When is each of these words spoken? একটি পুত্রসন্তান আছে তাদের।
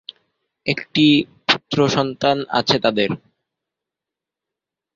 একটি 0.65 1.05
পুত্রসন্তান 1.47 2.37
আছে 2.51 2.77
তাদের। 2.79 3.09